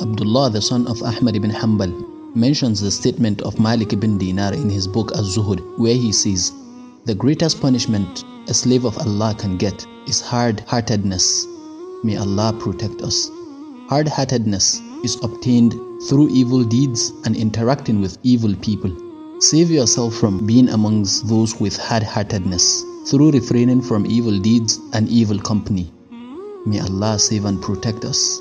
Abdullah, 0.00 0.50
the 0.50 0.62
son 0.62 0.86
of 0.86 1.02
Ahmad 1.02 1.34
ibn 1.34 1.50
Hanbal, 1.50 1.92
mentions 2.36 2.80
the 2.80 2.90
statement 2.90 3.42
of 3.42 3.58
Malik 3.58 3.92
ibn 3.92 4.16
Dinar 4.16 4.52
in 4.54 4.70
his 4.70 4.86
book 4.86 5.10
Az-Zuhud, 5.16 5.76
where 5.76 5.94
he 5.94 6.12
says, 6.12 6.52
The 7.04 7.16
greatest 7.16 7.60
punishment 7.60 8.24
a 8.46 8.54
slave 8.54 8.84
of 8.84 8.96
Allah 8.98 9.34
can 9.36 9.56
get 9.56 9.84
is 10.06 10.20
hard-heartedness. 10.20 11.46
May 12.04 12.16
Allah 12.16 12.54
protect 12.60 13.02
us. 13.02 13.28
Hard-heartedness 13.88 14.80
is 15.02 15.16
obtained 15.22 15.74
through 16.08 16.28
evil 16.28 16.62
deeds 16.62 17.12
and 17.24 17.34
interacting 17.34 18.00
with 18.00 18.18
evil 18.22 18.54
people. 18.62 18.94
Save 19.40 19.70
yourself 19.70 20.14
from 20.14 20.46
being 20.46 20.68
amongst 20.68 21.26
those 21.28 21.58
with 21.58 21.76
hard-heartedness 21.76 22.84
through 23.06 23.32
refraining 23.32 23.82
from 23.82 24.06
evil 24.06 24.38
deeds 24.38 24.78
and 24.92 25.08
evil 25.08 25.40
company. 25.40 25.90
May 26.66 26.78
Allah 26.78 27.18
save 27.18 27.46
and 27.46 27.60
protect 27.60 28.04
us. 28.04 28.40